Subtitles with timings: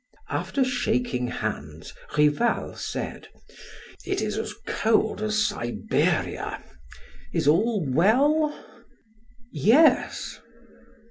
[0.31, 3.27] After shaking hands, Rival said:
[4.03, 6.63] "It is as cold as Siberia.
[7.31, 8.65] Is all well?"
[9.51, 10.39] "Yes."